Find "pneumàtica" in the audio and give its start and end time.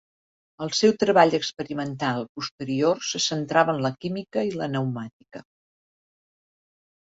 4.73-5.45